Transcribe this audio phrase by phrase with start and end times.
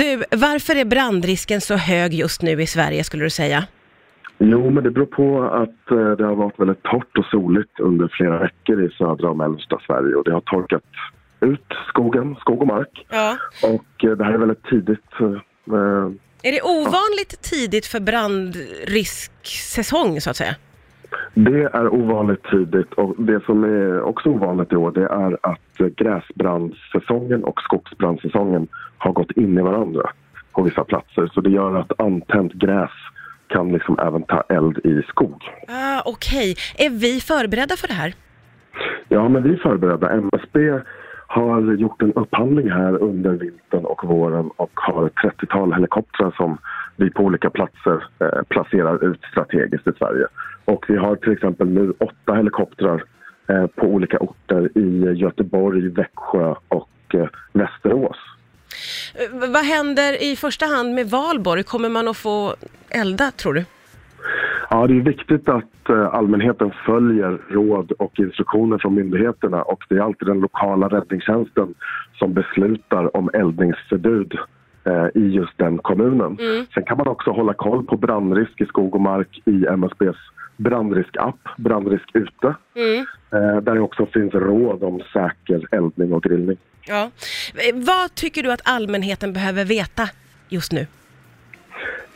[0.00, 3.66] Du, varför är brandrisken så hög just nu i Sverige skulle du säga?
[4.38, 8.08] Jo, men det beror på att eh, det har varit väldigt torrt och soligt under
[8.08, 10.82] flera veckor i södra och mellersta Sverige och det har torkat
[11.40, 13.06] ut skogen, skog och mark.
[13.10, 13.36] Ja.
[13.62, 15.12] Och eh, det här är väldigt tidigt.
[15.20, 15.26] eh,
[16.42, 20.54] Är det ovanligt tidigt för brandrisksäsong så att säga?
[21.34, 25.96] Det är ovanligt tidigt och det som är också ovanligt i år det är att
[25.96, 30.10] gräsbrandsäsongen och skogsbrandsäsongen har gått in i varandra
[30.52, 31.30] på vissa platser.
[31.34, 32.90] Så det gör att antänt gräs
[33.46, 35.42] kan liksom även ta eld i skog.
[35.68, 38.14] Ah, Okej, är vi förberedda för det här?
[39.08, 40.10] Ja, men vi är förberedda.
[40.10, 40.80] MSB
[41.26, 46.58] har gjort en upphandling här under vintern och våren och har ett 30-tal helikoptrar som
[46.96, 50.26] vi på olika platser eh, placerar ut strategiskt i Sverige.
[50.64, 53.04] Och vi har till exempel nu åtta helikoptrar
[53.48, 58.16] eh, på olika orter i Göteborg, Växjö och eh, Västerås.
[59.14, 61.62] Eh, Vad händer i första hand med Valborg?
[61.62, 62.54] Kommer man att få
[62.88, 63.64] elda tror du?
[64.70, 69.94] Ja, det är viktigt att eh, allmänheten följer råd och instruktioner från myndigheterna och det
[69.94, 71.74] är alltid den lokala räddningstjänsten
[72.18, 74.38] som beslutar om eldningsförbud
[75.14, 76.38] i just den kommunen.
[76.74, 80.16] Sen kan man också hålla koll på brandrisk i skog och mark i MSBs
[80.56, 82.46] brandrisk-app, Brandrisk ute,
[83.30, 86.56] eh, där det också finns råd om säker eldning och grillning.
[86.86, 87.10] Ja.
[87.54, 90.02] Eh, Vad tycker du att allmänheten behöver veta
[90.48, 90.80] just nu?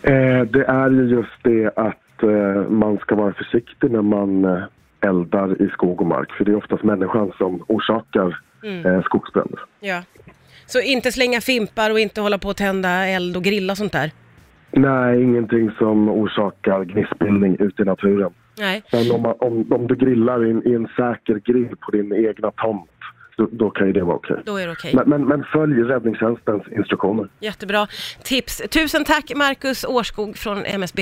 [0.02, 4.62] Eh, det är ju just det att eh, man ska vara försiktig när man eh,
[5.00, 6.32] eldar i skog och mark.
[6.32, 8.40] För det är oftast människan som orsakar
[8.84, 9.60] eh, skogsbränder.
[9.80, 10.02] Ja.
[10.66, 13.92] Så inte slänga fimpar och inte hålla på att tända eld och grilla och sånt
[13.92, 14.10] där?
[14.70, 18.32] Nej, ingenting som orsakar gnistbildning ute i naturen.
[18.58, 18.82] Nej.
[18.92, 22.12] Men om, man, om, om du grillar i en, i en säker grill på din
[22.12, 22.90] egna tomt,
[23.38, 24.36] då, då kan ju det vara okej.
[24.44, 24.94] Då är det okej.
[24.94, 27.28] Men, men, men följ räddningstjänstens instruktioner.
[27.40, 27.86] Jättebra
[28.22, 28.62] tips.
[28.70, 30.96] Tusen tack Marcus Årskog från MSB.